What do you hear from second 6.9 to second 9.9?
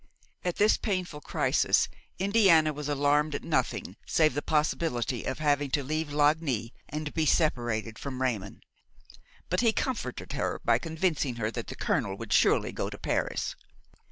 be separated from Raymon; but he